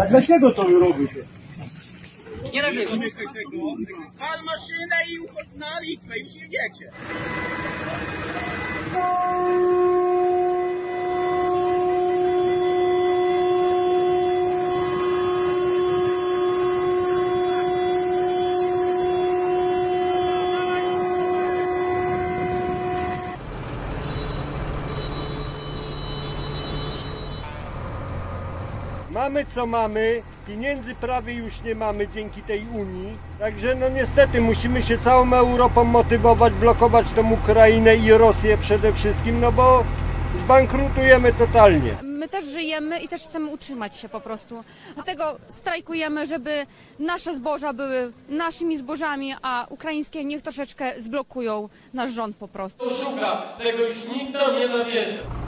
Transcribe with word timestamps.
A 0.00 0.06
dlaczego 0.06 0.52
to 0.52 0.64
wy 0.64 0.78
robicie? 0.78 1.24
Nie 2.52 2.62
robię. 2.62 2.84
Pan 4.18 4.44
maszynę 4.44 4.96
i 5.08 5.18
uchodź 5.18 5.46
na 5.56 5.80
Litwę, 5.80 6.18
już 6.18 6.34
jedziecie. 6.34 6.90
Mamy 29.14 29.44
co 29.44 29.66
mamy, 29.66 30.22
pieniędzy 30.46 30.94
prawie 30.94 31.34
już 31.34 31.62
nie 31.62 31.74
mamy 31.74 32.08
dzięki 32.08 32.42
tej 32.42 32.66
Unii. 32.74 33.18
Także 33.38 33.74
no 33.74 33.88
niestety 33.88 34.40
musimy 34.40 34.82
się 34.82 34.98
całą 34.98 35.32
Europą 35.32 35.84
motywować, 35.84 36.52
blokować 36.52 37.10
tą 37.10 37.32
Ukrainę 37.32 37.96
i 37.96 38.12
Rosję 38.12 38.58
przede 38.58 38.92
wszystkim, 38.92 39.40
no 39.40 39.52
bo 39.52 39.84
zbankrutujemy 40.44 41.32
totalnie. 41.32 41.96
My 42.02 42.28
też 42.28 42.44
żyjemy 42.44 43.00
i 43.00 43.08
też 43.08 43.24
chcemy 43.24 43.46
utrzymać 43.50 43.96
się 43.96 44.08
po 44.08 44.20
prostu. 44.20 44.64
Dlatego 44.94 45.36
strajkujemy, 45.48 46.26
żeby 46.26 46.66
nasze 46.98 47.34
zboża 47.34 47.72
były 47.72 48.12
naszymi 48.28 48.76
zbożami, 48.76 49.34
a 49.42 49.66
ukraińskie 49.70 50.24
niech 50.24 50.42
troszeczkę 50.42 51.00
zblokują 51.00 51.68
nasz 51.92 52.12
rząd 52.12 52.36
po 52.36 52.48
prostu. 52.48 52.90
Szuka, 52.90 53.42
tego 53.58 53.78
już 53.78 54.04
nikt 54.04 54.32
nam 54.32 54.54
nie 54.56 54.68
zabierze. 54.68 55.43